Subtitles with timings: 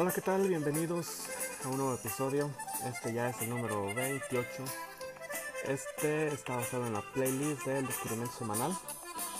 [0.00, 0.46] Hola, ¿qué tal?
[0.46, 1.24] Bienvenidos
[1.64, 2.52] a un nuevo episodio.
[2.86, 4.46] Este ya es el número 28.
[5.66, 8.78] Este está basado en la playlist del descubrimiento semanal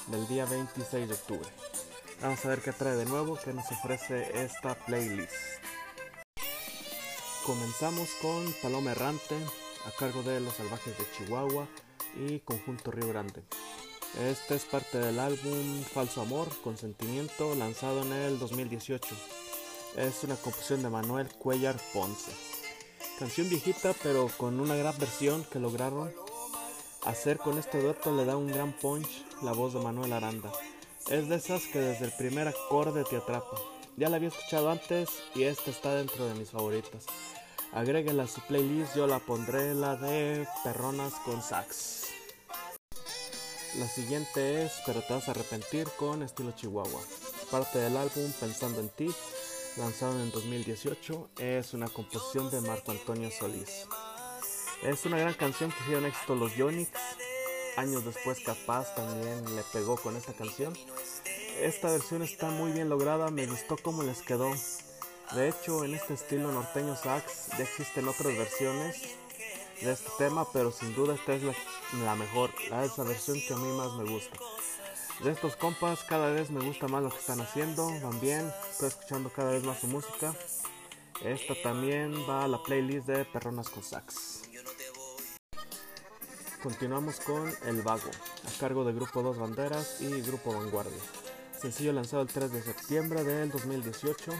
[0.09, 1.49] del día 26 de octubre.
[2.21, 5.33] Vamos a ver qué trae de nuevo, qué nos ofrece esta playlist.
[7.47, 9.37] Comenzamos con Paloma Errante,
[9.87, 11.69] a cargo de Los Salvajes de Chihuahua
[12.17, 13.45] y Conjunto Río Grande.
[14.29, 19.15] Este es parte del álbum Falso Amor, Consentimiento, lanzado en el 2018.
[19.97, 22.31] Es una composición de Manuel Cuellar Ponce.
[23.19, 26.13] Canción viejita, pero con una gran versión que lograron
[27.05, 30.53] hacer con este dueto le da un gran punch la voz de Manuel Aranda.
[31.09, 33.57] Es de esas que desde el primer acorde te atrapa.
[33.97, 37.07] Ya la había escuchado antes y esta está dentro de mis favoritas.
[37.73, 42.05] Agréguela a su playlist, yo la pondré la de Perronas con Sax.
[43.79, 47.01] La siguiente es Pero te vas a arrepentir con estilo Chihuahua.
[47.51, 49.09] Parte del álbum Pensando en ti,
[49.79, 53.87] lanzado en 2018, es una composición de Marco Antonio Solís.
[54.83, 56.91] Es una gran canción que hicieron éxito los Yonix.
[57.77, 60.75] Años después Capaz también le pegó con esta canción.
[61.61, 64.51] Esta versión está muy bien lograda, me gustó cómo les quedó.
[65.33, 69.03] De hecho, en este estilo norteño sax ya existen otras versiones
[69.81, 71.43] de este tema, pero sin duda esta es
[72.05, 74.39] la, mejor, la, esa versión que a mí más me gusta.
[75.21, 78.87] De estos compas cada vez me gusta más lo que están haciendo, van bien, estoy
[78.87, 80.33] escuchando cada vez más su música.
[81.25, 84.43] Esta también va a la playlist de Perronas con Sax.
[86.63, 88.11] Continuamos con El Vago,
[88.47, 91.03] a cargo de Grupo Dos Banderas y Grupo Vanguardia.
[91.61, 94.33] Sencillo lanzado el 3 de septiembre del 2018.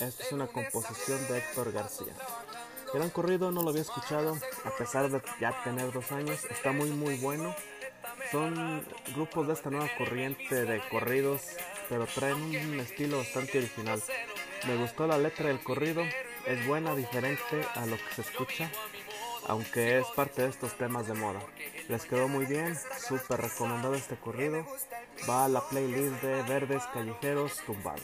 [0.00, 2.12] Esta es una composición de Héctor García.
[2.92, 6.44] Gran corrido, no lo había escuchado, a pesar de ya tener dos años.
[6.50, 7.54] Está muy muy bueno.
[8.32, 11.42] Son grupos de esta nueva corriente de corridos,
[11.88, 14.02] pero traen un estilo bastante original.
[14.66, 16.02] Me gustó la letra del corrido,
[16.46, 18.70] es buena, diferente a lo que se escucha,
[19.46, 21.40] aunque es parte de estos temas de moda.
[21.88, 24.66] Les quedó muy bien, súper recomendado este corrido.
[25.28, 28.02] Va a la playlist de Verdes Callejeros Tumbados.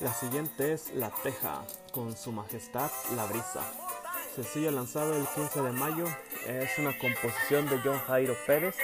[0.00, 3.91] La siguiente es La Teja, con Su Majestad La Brisa.
[4.34, 6.06] Sencillo lanzado el 15 de mayo,
[6.46, 8.74] es una composición de John Jairo Pérez,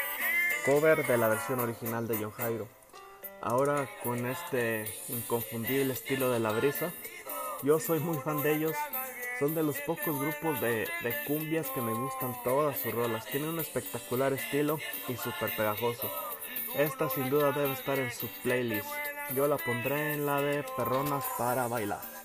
[0.67, 2.69] cover de la versión original de John Jairo.
[3.41, 6.93] Ahora con este inconfundible estilo de La Brisa,
[7.63, 8.75] yo soy muy fan de ellos,
[9.39, 13.49] son de los pocos grupos de, de cumbias que me gustan todas sus rolas, tienen
[13.49, 14.79] un espectacular estilo
[15.09, 16.11] y súper pegajoso.
[16.77, 18.91] Esta sin duda debe estar en su playlist,
[19.35, 22.18] yo la pondré en la de Perronas para bailar.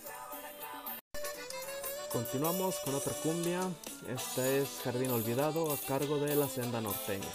[2.14, 3.60] Continuamos con otra cumbia.
[4.08, 7.28] Esta es Jardín Olvidado a cargo de La Senda Norteña.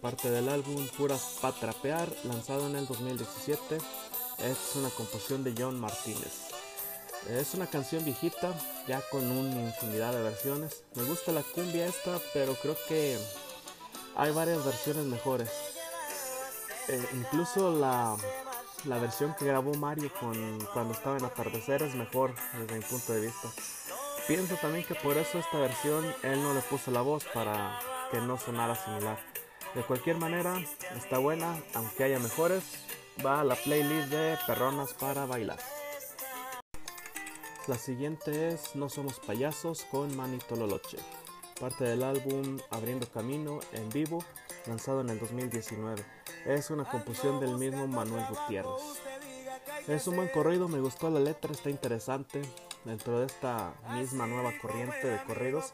[0.00, 3.78] Parte del álbum Puras Patrapear, lanzado en el 2017.
[4.38, 6.52] Es una composición de John Martínez.
[7.30, 8.54] Es una canción viejita,
[8.86, 10.84] ya con una infinidad de versiones.
[10.94, 13.18] Me gusta la cumbia esta, pero creo que
[14.14, 15.50] hay varias versiones mejores.
[16.86, 18.16] Eh, incluso la,
[18.84, 23.14] la versión que grabó Mario con, cuando estaba en Atardecer es mejor desde mi punto
[23.14, 23.48] de vista.
[24.28, 27.78] Pienso también que por eso esta versión él no le puso la voz para
[28.10, 29.18] que no sonara similar.
[29.74, 30.62] De cualquier manera,
[30.96, 32.62] está buena, aunque haya mejores,
[33.24, 35.58] va a la playlist de Perronas para bailar.
[37.66, 40.98] La siguiente es No Somos Payasos con Manny Tololoche,
[41.60, 44.24] parte del álbum Abriendo Camino en vivo,
[44.66, 46.04] lanzado en el 2019.
[46.46, 49.00] Es una composición del mismo Manuel Gutiérrez.
[49.88, 52.42] Es un buen corrido, me gustó la letra, está interesante.
[52.84, 55.72] Dentro de esta misma nueva corriente de corridos,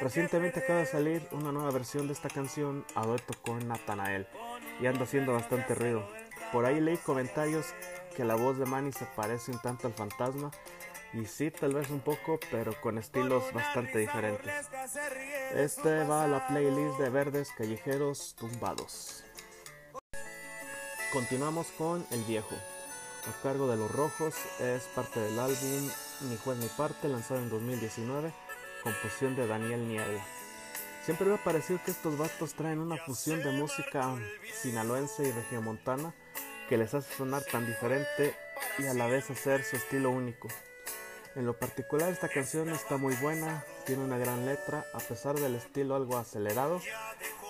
[0.00, 4.26] recientemente acaba de salir una nueva versión de esta canción a dueto con Natanael
[4.80, 6.04] y anda haciendo bastante ruido.
[6.52, 7.66] Por ahí leí comentarios
[8.16, 10.50] que la voz de Manny se parece un tanto al fantasma
[11.12, 14.52] y sí, tal vez un poco, pero con estilos bastante diferentes.
[15.54, 19.22] Este va a la playlist de Verdes Callejeros Tumbados.
[21.12, 22.56] Continuamos con El Viejo.
[23.28, 25.88] A cargo de Los Rojos es parte del álbum
[26.20, 28.32] Ni Juez ni Parte, lanzado en 2019,
[28.82, 30.24] composición de Daniel Niebla.
[31.04, 34.14] Siempre me ha parecido que estos vatos traen una fusión de música
[34.62, 36.14] sinaloense y regiomontana
[36.68, 38.34] que les hace sonar tan diferente
[38.78, 40.48] y a la vez hacer su estilo único.
[41.34, 45.56] En lo particular esta canción está muy buena, tiene una gran letra, a pesar del
[45.56, 46.80] estilo algo acelerado,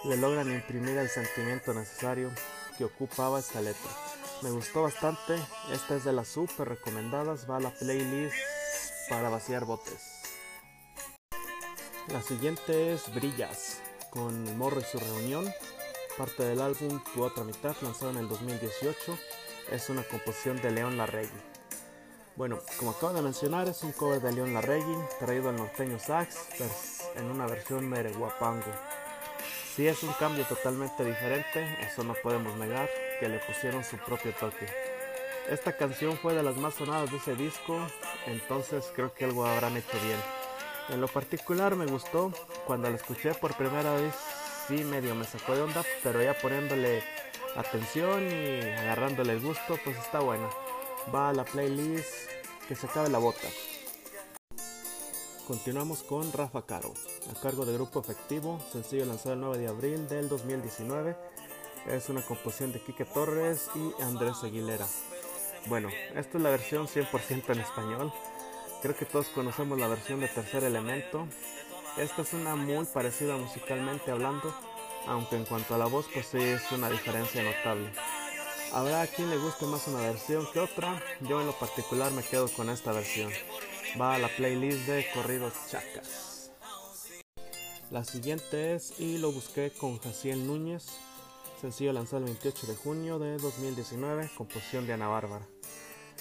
[0.05, 2.33] le logran imprimir el sentimiento necesario
[2.79, 3.91] que ocupaba esta letra.
[4.43, 5.37] Me gustó bastante,
[5.73, 8.35] esta es de las super recomendadas, va a la playlist
[9.09, 10.23] para vaciar botes.
[12.09, 13.81] La siguiente es Brillas,
[14.11, 15.51] con Morro y su reunión,
[16.17, 19.19] parte del álbum Tu otra mitad, lanzado en el 2018,
[19.71, 21.41] es una composición de León Larregui.
[22.37, 26.37] Bueno, como acabo de mencionar, es un cover de León Larregui, traído al norteño sax
[27.17, 28.73] en una versión mereguapango.
[29.75, 34.33] Si es un cambio totalmente diferente, eso no podemos negar, que le pusieron su propio
[34.35, 34.94] toque.
[35.49, 37.79] Esta canción fue de las más sonadas de ese disco,
[38.27, 40.19] entonces creo que algo habrán hecho bien.
[40.89, 42.33] En lo particular me gustó,
[42.67, 44.15] cuando la escuché por primera vez,
[44.69, 47.03] sí medio me sacó de onda, pero ya poniéndole
[47.57, 50.49] atención y agarrándole el gusto, pues está buena
[51.13, 52.31] va a la playlist
[52.69, 53.49] que se acabe la bota.
[55.47, 56.95] Continuamos con Rafa Caro,
[57.31, 61.17] a cargo de Grupo Efectivo, sencillo lanzado el 9 de abril del 2019.
[61.87, 64.87] Es una composición de Quique Torres y Andrés Aguilera.
[65.67, 68.13] Bueno, esta es la versión 100% en español.
[68.83, 71.27] Creo que todos conocemos la versión de Tercer Elemento.
[71.97, 74.55] Esta es una muy parecida musicalmente hablando,
[75.07, 77.91] aunque en cuanto a la voz pues sí es una diferencia notable.
[78.73, 82.49] Habrá quien le guste más una versión que otra, yo en lo particular me quedo
[82.49, 83.33] con esta versión.
[83.99, 86.51] Va a la playlist de Corridos Chacas.
[87.91, 90.85] La siguiente es Y lo busqué con Jaciel Núñez,
[91.61, 95.54] sencillo lanzado el 28 de junio de 2019, composición de Ana Bárbara.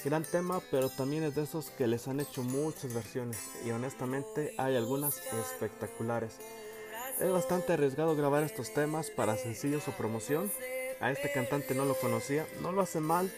[0.04, 4.54] Gran tema, pero también es de esos que les han hecho muchas versiones y honestamente
[4.58, 6.34] hay algunas espectaculares.
[7.22, 10.52] Es bastante arriesgado grabar estos temas para sencillos o promoción,
[11.00, 13.32] a este cantante no lo conocía, no lo hace mal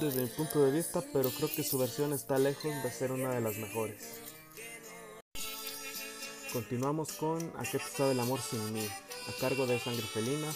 [0.00, 3.34] desde mi punto de vista, pero creo que su versión está lejos de ser una
[3.34, 4.20] de las mejores.
[6.52, 10.52] Continuamos con A qué te sabe el amor sin mí, a cargo de Sangre Felina.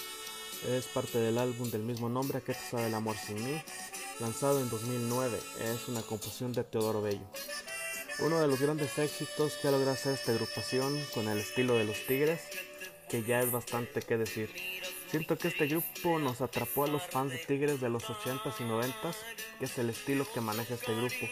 [0.69, 3.63] Es parte del álbum del mismo nombre, A qué te sabe el amor sin mí,
[4.21, 5.39] lanzado en 2009.
[5.61, 7.27] Es una composición de Teodoro Bello.
[8.21, 11.85] Uno de los grandes éxitos que ha logrado hacer esta agrupación con el estilo de
[11.85, 12.41] los Tigres,
[13.11, 14.51] que ya es bastante que decir.
[15.11, 18.65] Siento que este grupo nos atrapó a los fans de Tigres de los 80s y
[18.65, 19.17] 90s,
[19.59, 21.27] que es el estilo que maneja este grupo.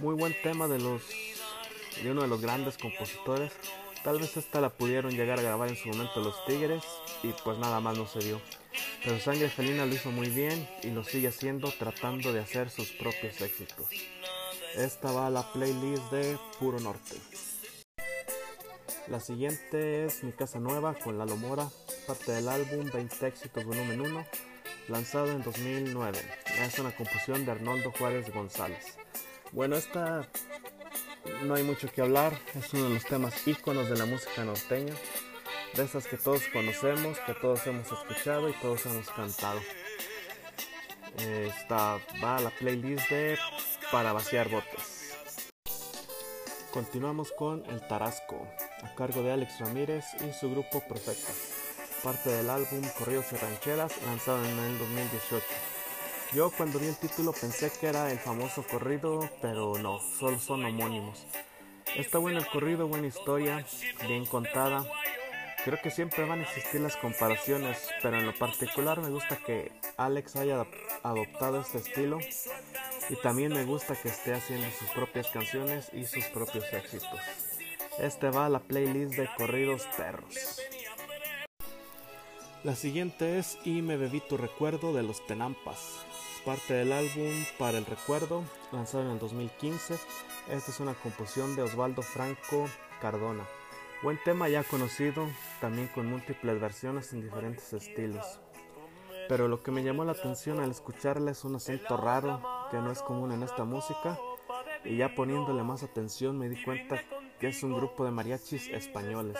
[0.00, 1.02] Muy buen tema de los
[2.02, 3.52] de uno de los grandes compositores.
[4.04, 6.82] Tal vez esta la pudieron llegar a grabar en su momento los Tigres
[7.22, 8.40] y pues nada más no se dio.
[9.04, 12.90] Pero Sangre Felina lo hizo muy bien y lo sigue haciendo tratando de hacer sus
[12.92, 13.86] propios éxitos.
[14.74, 17.16] Esta va a la playlist de Puro Norte.
[19.08, 21.68] La siguiente es Mi Casa Nueva con La Lomora
[22.06, 24.26] parte del álbum 20 éxitos volumen 1,
[24.88, 26.18] lanzado en 2009.
[26.60, 28.96] Es una composición de Arnoldo Juárez González.
[29.52, 30.28] Bueno, esta
[31.44, 34.94] no hay mucho que hablar, es uno de los temas íconos de la música norteña,
[35.74, 39.60] de esas que todos conocemos, que todos hemos escuchado y todos hemos cantado.
[41.18, 43.38] Esta va a la playlist de
[43.90, 45.16] Para vaciar botes.
[46.72, 48.48] Continuamos con El Tarasco,
[48.82, 51.32] a cargo de Alex Ramírez y su grupo Profeta
[52.02, 55.44] parte del álbum Corridos y Rancheras lanzado en el 2018.
[56.34, 60.64] Yo cuando vi el título pensé que era el famoso corrido, pero no, solo son
[60.64, 61.26] homónimos.
[61.94, 63.66] Está bueno el corrido, buena historia,
[64.08, 64.86] bien contada.
[65.62, 69.72] Creo que siempre van a existir las comparaciones, pero en lo particular me gusta que
[69.98, 70.66] Alex haya
[71.02, 72.18] adoptado este estilo
[73.10, 77.20] y también me gusta que esté haciendo sus propias canciones y sus propios éxitos.
[77.98, 80.62] Este va a la playlist de Corridos Perros.
[82.64, 86.06] La siguiente es Y me bebí tu recuerdo de los Tenampas,
[86.44, 88.42] parte del álbum Para el Recuerdo,
[88.72, 89.94] lanzado en el 2015.
[90.50, 92.68] Esta es una composición de Osvaldo Franco
[93.00, 93.46] Cardona.
[94.02, 95.26] Buen tema ya conocido,
[95.60, 98.40] también con múltiples versiones en diferentes estilos.
[99.28, 102.90] Pero lo que me llamó la atención al escucharla es un acento raro que no
[102.90, 104.18] es común en esta música
[104.84, 107.00] y ya poniéndole más atención me di cuenta
[107.38, 109.38] que es un grupo de mariachis españoles.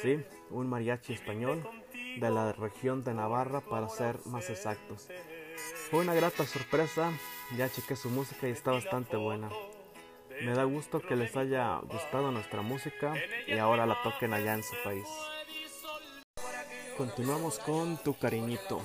[0.00, 5.08] Sí, un mariachi español de la región de Navarra para ser más exactos.
[5.90, 7.12] Fue una grata sorpresa,
[7.56, 9.48] ya chequé su música y está bastante buena.
[10.42, 13.14] Me da gusto que les haya gustado nuestra música
[13.46, 15.06] y ahora la toquen allá en su país.
[16.96, 18.80] Continuamos con Tu Cariñito,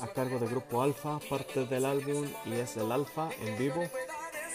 [0.00, 3.82] a cargo del grupo Alfa, parte del álbum y es el Alfa en vivo,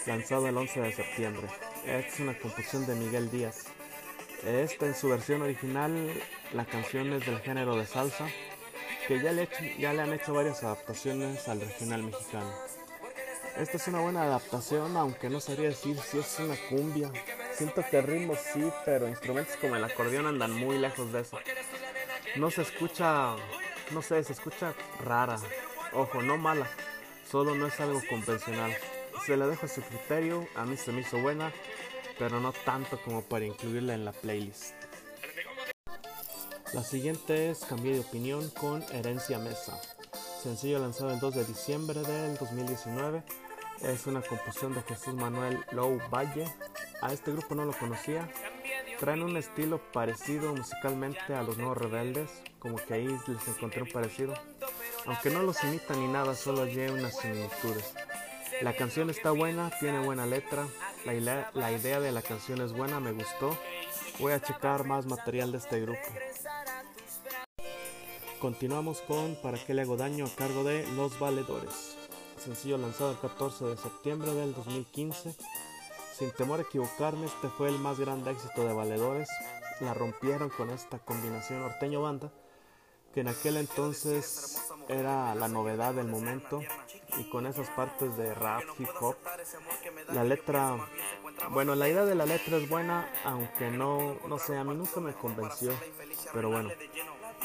[0.06, 1.48] lanzado el 11 de septiembre.
[1.84, 3.66] Es una composición de Miguel Díaz.
[4.44, 6.10] Esta en su versión original,
[6.52, 8.26] la canción es del género de salsa,
[9.06, 12.50] que ya le, ya han hecho varias adaptaciones al regional mexicano.
[13.56, 17.10] Esta es una buena adaptación, aunque no sabría decir si es una cumbia.
[17.52, 21.38] Siento que el ritmo sí, pero instrumentos como el acordeón andan muy lejos de eso.
[22.36, 23.36] No se escucha,
[23.90, 24.72] no sé, se escucha
[25.04, 25.36] rara.
[25.92, 26.66] Ojo, no mala,
[27.30, 28.74] solo no es algo convencional.
[29.26, 31.52] Se la dejo a su criterio, a mí se me hizo buena,
[32.18, 34.81] pero no tanto como para incluirla en la playlist.
[36.74, 39.78] La siguiente es Cambié de opinión con Herencia Mesa,
[40.42, 43.22] sencillo lanzado el 2 de diciembre del 2019,
[43.82, 46.46] Es una composición de Jesús Manuel Low Valle.
[47.02, 48.26] A este grupo no lo conocía.
[48.98, 53.90] Traen un estilo parecido musicalmente a los Nuevos Rebeldes, como que ahí les encontré un
[53.90, 54.32] parecido.
[55.04, 57.92] Aunque no los imita ni nada, solo hay unas similitudes.
[58.62, 60.66] La canción está buena, tiene buena letra,
[61.04, 63.58] la, la idea de la canción es buena, me gustó.
[64.18, 65.98] Voy a checar más material de este grupo.
[68.42, 71.96] Continuamos con Para qué le hago daño a cargo de Los Valedores.
[72.36, 75.36] Sencillo lanzado el 14 de septiembre del 2015.
[76.18, 79.28] Sin temor a equivocarme, este fue el más grande éxito de Valedores.
[79.78, 82.32] La rompieron con esta combinación norteño-banda,
[83.14, 86.62] que en aquel entonces era la novedad del momento.
[87.18, 89.14] Y con esas partes de rap, hip hop.
[90.12, 90.84] La letra,
[91.50, 94.98] bueno, la idea de la letra es buena, aunque no, no sé, a mí nunca
[94.98, 95.72] me convenció.
[96.32, 96.70] Pero bueno,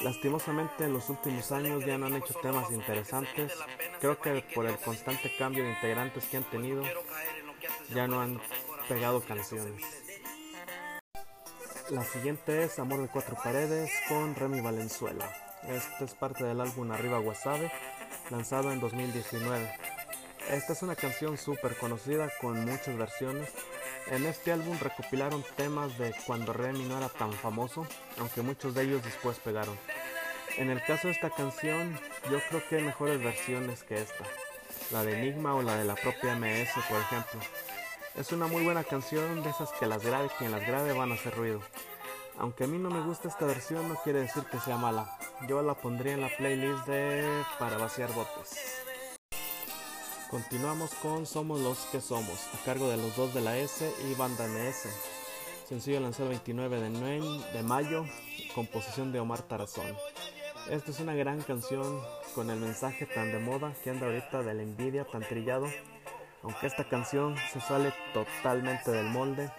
[0.03, 3.51] Lastimosamente en los últimos años ya no han hecho temas interesantes.
[3.99, 6.83] Creo que por el constante cambio de integrantes que han tenido,
[7.93, 8.39] ya no han
[8.87, 9.81] pegado canciones.
[11.89, 15.31] La siguiente es Amor de Cuatro Paredes con Remy Valenzuela.
[15.63, 17.71] Esta es parte del álbum Arriba Wasabe,
[18.29, 19.71] lanzado en 2019.
[20.49, 23.49] Esta es una canción súper conocida con muchas versiones
[24.11, 27.85] en este álbum recopilaron temas de cuando Remy no era tan famoso,
[28.19, 29.77] aunque muchos de ellos después pegaron.
[30.57, 31.99] En el caso de esta canción,
[32.31, 34.23] yo creo que hay mejores versiones que esta,
[34.91, 37.39] la de Enigma o la de la propia MS, por ejemplo.
[38.15, 41.15] Es una muy buena canción de esas que las grabe quien las grabe van a
[41.15, 41.61] hacer ruido.
[42.39, 45.17] Aunque a mí no me gusta esta versión, no quiere decir que sea mala.
[45.47, 48.86] Yo la pondría en la playlist de Para vaciar botes.
[50.29, 54.13] Continuamos con Somos los que somos, a cargo de los dos de la S y
[54.15, 54.89] Banda MS.
[55.65, 58.05] Sencillo lanzado el 29 de, de mayo,
[58.53, 59.95] composición de Omar Tarazón.
[60.69, 62.01] Esta es una gran canción
[62.35, 65.67] con el mensaje tan de moda que anda ahorita de la envidia tan trillado.
[66.43, 69.49] Aunque esta canción se sale totalmente del molde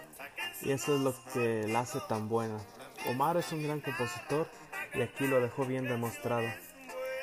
[0.61, 2.59] y eso es lo que la hace tan buena.
[3.07, 4.47] Omar es un gran compositor
[4.93, 6.47] y aquí lo dejó bien demostrado.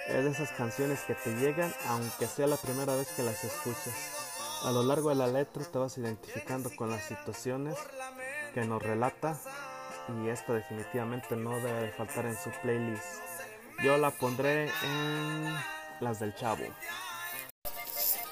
[0.09, 3.95] Es de esas canciones que te llegan aunque sea la primera vez que las escuchas.
[4.65, 7.77] A lo largo de la letra te vas identificando con las situaciones
[8.55, 9.39] que nos relata
[10.09, 13.05] y esto definitivamente no debe de faltar en su playlist.
[13.83, 15.55] Yo la pondré en
[16.01, 16.65] las del Chavo.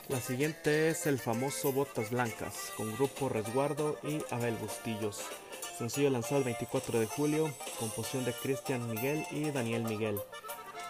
[0.09, 5.23] La siguiente es el famoso Botas Blancas con Grupo Resguardo y Abel Bustillos.
[5.77, 10.21] Sencillo lanzado el 24 de julio, composición de Cristian Miguel y Daniel Miguel.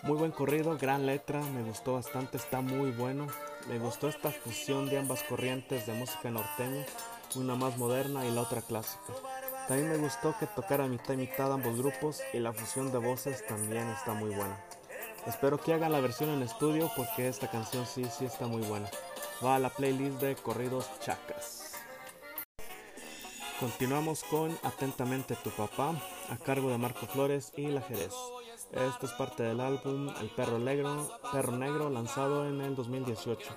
[0.04, 3.26] Muy buen corrido, gran letra, me gustó bastante, está muy bueno.
[3.70, 6.84] Me gustó esta fusión de ambas corrientes de música norteña,
[7.36, 9.14] una más moderna y la otra clásica.
[9.66, 13.46] También me gustó que tocara mitad y mitad ambos grupos y la fusión de voces
[13.46, 14.62] también está muy buena.
[15.26, 18.90] Espero que hagan la versión en estudio porque esta canción sí, sí está muy buena.
[19.42, 21.63] Va a la playlist de corridos chacas.
[23.60, 25.94] Continuamos con Atentamente tu papá,
[26.28, 28.12] a cargo de Marco Flores y La Jerez.
[28.72, 33.54] Esto es parte del álbum El Perro Negro, Perro Negro lanzado en el 2018,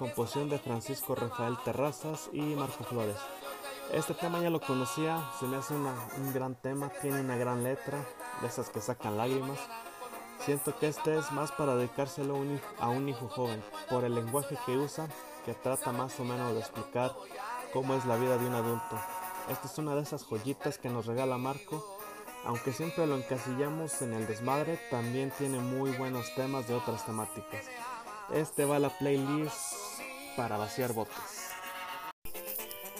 [0.00, 3.16] composición de Francisco Rafael Terrazas y Marco Flores.
[3.92, 8.04] Este tema ya lo conocía, se me hace un gran tema, tiene una gran letra,
[8.40, 9.60] de esas que sacan lágrimas.
[10.44, 12.36] Siento que este es más para dedicárselo
[12.80, 15.08] a un hijo joven, por el lenguaje que usa,
[15.44, 17.14] que trata más o menos de explicar
[17.72, 18.98] cómo es la vida de un adulto.
[19.48, 21.96] Esta es una de esas joyitas que nos regala Marco
[22.46, 27.64] aunque siempre lo encasillamos en el desmadre, también tiene muy buenos temas de otras temáticas.
[28.32, 29.74] Este va a la playlist
[30.36, 31.50] para vaciar botes.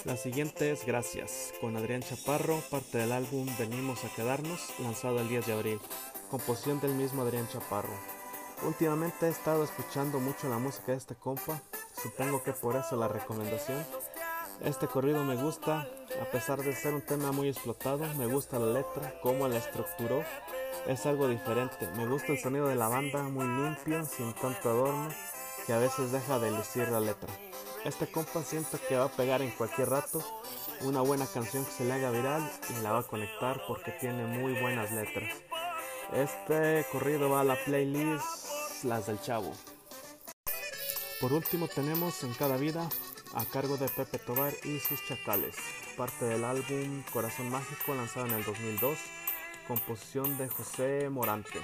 [0.05, 5.29] La siguiente es Gracias, con Adrián Chaparro, parte del álbum Venimos a Quedarnos, lanzado el
[5.29, 5.81] 10 de abril,
[6.29, 7.95] composición del mismo Adrián Chaparro.
[8.63, 11.63] Últimamente he estado escuchando mucho la música de este compa,
[12.03, 13.85] supongo que por eso la recomendación.
[14.65, 15.87] Este corrido me gusta,
[16.21, 20.25] a pesar de ser un tema muy explotado, me gusta la letra, cómo la estructuró,
[20.87, 21.89] es algo diferente.
[21.97, 25.09] Me gusta el sonido de la banda, muy limpio, sin tanto adorno,
[25.67, 27.29] que a veces deja de lucir la letra.
[27.85, 30.23] Este compa siento que va a pegar en cualquier rato
[30.81, 34.25] una buena canción que se le haga viral y la va a conectar porque tiene
[34.25, 35.33] muy buenas letras.
[36.13, 39.53] Este corrido va a la playlist Las del Chavo.
[41.21, 42.89] Por último tenemos En cada vida
[43.37, 45.57] a cargo de Pepe Tobar y sus Chacales,
[45.95, 48.99] parte del álbum Corazón Mágico lanzado en el 2002,
[49.69, 51.61] composición de José Morante.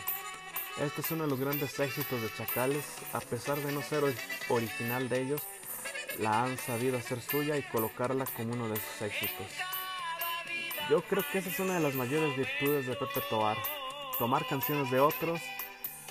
[0.78, 4.04] Este es uno de los grandes éxitos de Chacales, a pesar de no ser
[4.50, 5.42] original de ellos,
[6.18, 9.46] la han sabido hacer suya y colocarla como uno de sus éxitos.
[10.90, 13.56] Yo creo que esa es una de las mayores virtudes de Pepe Tobar,
[14.18, 15.40] tomar canciones de otros,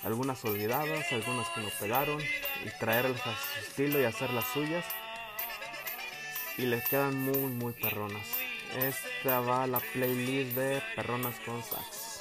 [0.03, 4.85] algunas olvidadas, algunas que no pegaron, y traerlas a su estilo y hacerlas suyas
[6.57, 8.27] y le quedan muy muy perronas.
[8.77, 12.11] Esta va la playlist de perronas con sax.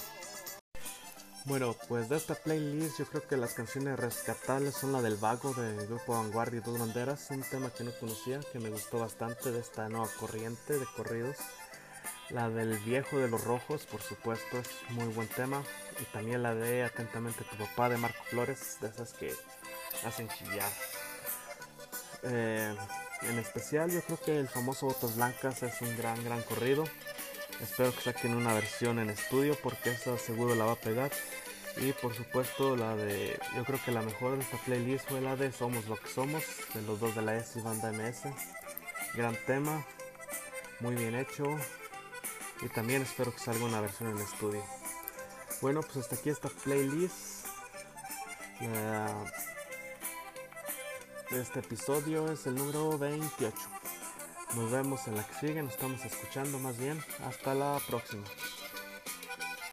[1.46, 5.54] Bueno, pues de esta playlist yo creo que las canciones rescatables son la del Vago
[5.54, 9.50] de Grupo Vanguardia y Dos Banderas, un tema que no conocía, que me gustó bastante
[9.50, 11.36] de esta nueva corriente de corridos.
[12.28, 15.62] La del Viejo de los Rojos, por supuesto, es muy buen tema.
[16.00, 19.34] Y también la de Atentamente tu papá de Marco Flores, de esas que
[20.04, 20.70] hacen chillar.
[22.22, 22.76] Eh,
[23.22, 26.84] en especial yo creo que el famoso Botas Blancas es un gran, gran corrido.
[27.60, 31.10] Espero que saquen una versión en estudio porque esa seguro la va a pegar.
[31.76, 35.36] Y por supuesto la de, yo creo que la mejor de esta playlist fue la
[35.36, 36.42] de Somos lo que somos,
[36.74, 38.22] de los dos de la S y banda MS.
[39.14, 39.84] Gran tema,
[40.80, 41.44] muy bien hecho.
[42.62, 44.64] Y también espero que salga una versión en estudio.
[45.60, 47.46] Bueno, pues hasta aquí esta playlist.
[51.32, 53.56] Este episodio es el número 28.
[54.56, 56.98] Nos vemos en la que sigue, nos estamos escuchando más bien.
[57.24, 58.24] Hasta la próxima.